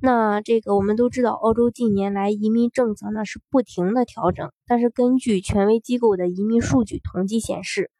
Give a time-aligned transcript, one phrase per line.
[0.00, 7.90] 那这个我们都知道，澳洲近年来移民政策呢是不停的调整，但是根据权威机构的移民数据统计显示，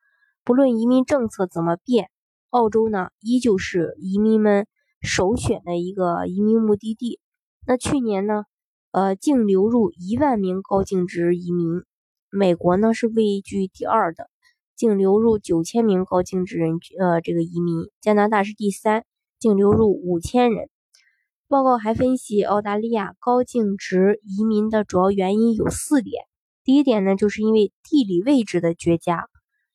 [0.45, 2.11] 不论移民政策怎么变，
[2.51, 4.67] 澳洲呢依旧是移民们
[5.01, 7.21] 首选的一个移民目的地。
[7.67, 8.45] 那去年呢，
[8.91, 11.85] 呃，净流入一万名高净值移民，
[12.29, 14.29] 美国呢是位居第二的，
[14.77, 19.07] 净流入九千名高净值人呃这个移民，加拿大是第三，
[19.39, 20.69] 净流入五千人。
[21.47, 26.25] 报告还分析，澳大利亚高净值移民的主要原因有四点。
[26.65, 29.29] 第一点呢，就是因为地理位置的绝佳，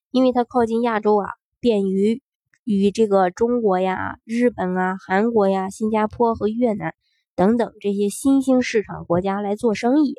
[0.09, 2.23] 因为它靠近亚洲啊，便于
[2.63, 6.95] 与这个中国呀、日本啊、韩国呀、新加坡和越南
[7.35, 10.15] 等等这些新兴市场国家来做生意。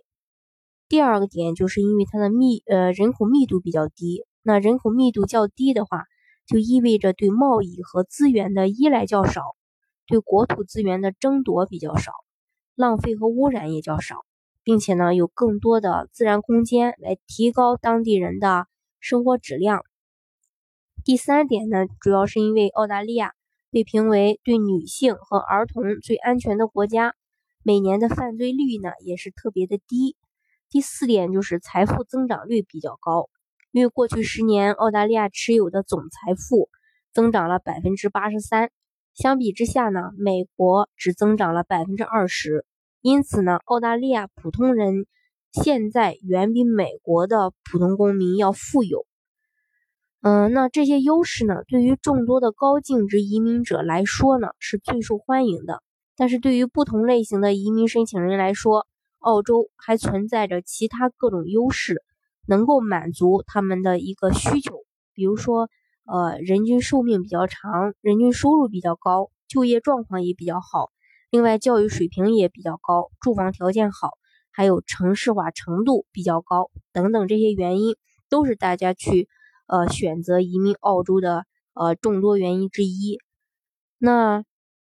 [0.88, 6.04] 第二个点就是因为它的密呃人口密度比较低，那人口密度较低的话，
[6.46, 9.42] 就意味着对贸易和资源的依赖较少。
[10.10, 12.10] 对国土资源的争夺比较少，
[12.74, 14.24] 浪费和污染也较少，
[14.64, 18.66] 并且呢有更多的自然空间来提高当地人的
[18.98, 19.84] 生活质量。
[21.04, 23.34] 第三点呢，主要是因为澳大利亚
[23.70, 27.14] 被评为对女性和儿童最安全的国家，
[27.62, 30.16] 每年的犯罪率呢也是特别的低。
[30.70, 33.30] 第四点就是财富增长率比较高，
[33.70, 36.68] 因为过去十年澳大利亚持有的总财富
[37.12, 38.72] 增长了百分之八十三。
[39.14, 42.64] 相比之下呢，美国只增长了百分之二十，
[43.02, 45.04] 因此呢，澳大利亚普通人
[45.52, 49.04] 现在远比美国的普通公民要富有。
[50.22, 55.82] 嗯，那这些优势呢，对于众多的高净值移民者来说呢，是最受欢迎的。
[56.16, 58.86] 但是对于不同类型的移民申请人来说，
[59.18, 62.02] 澳洲还存在着其他各种优势，
[62.46, 65.68] 能够满足他们的一个需求，比如说。
[66.12, 70.90] 呃，人均寿命比较长，人均收入比较高，就业状况也比较好，
[71.30, 74.10] 另外教育水平也比较高，住房条件好，
[74.50, 77.94] 还有城市化程度比较高等等这些原因，
[78.28, 79.28] 都是大家去
[79.68, 81.44] 呃选择移民澳洲的
[81.74, 83.20] 呃众多原因之一。
[83.96, 84.42] 那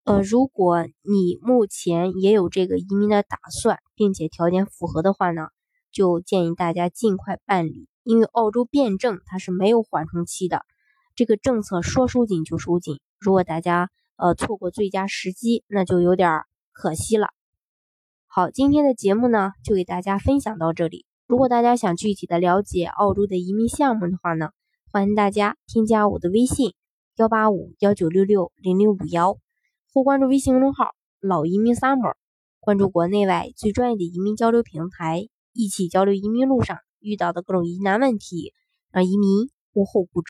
[0.04, 5.48] 呃，如果你目前也有这个移民的打算，并且条件符合的话呢，
[5.92, 10.64] 就建议大家尽快办理，因为澳洲变证它是没有缓冲期的。
[11.14, 16.42] 这个政策说收紧就收紧，如果大家呃错过最佳时机，那就有点
[16.72, 17.28] 可惜了。
[18.26, 21.04] 好，今天的节目呢就给大家分享到这里。
[21.26, 24.50] 如果大家想具体的了解澳洲的移民项目的话呢，
[24.90, 26.74] 欢迎大家添加我的微信
[27.16, 29.38] 幺八五幺九六六零零五幺，
[29.92, 32.14] 或关注微信公众号老移民 summer，
[32.60, 38.52] 关注国内外最专业的移民交流平台，一起交流移民路上遇到的各种疑难问题，
[38.90, 40.20] 让移民无后顾之。